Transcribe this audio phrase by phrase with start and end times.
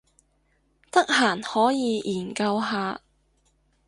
[0.89, 3.01] 得閒可以研究下